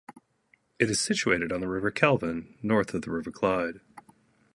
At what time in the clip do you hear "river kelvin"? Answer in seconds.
1.67-2.57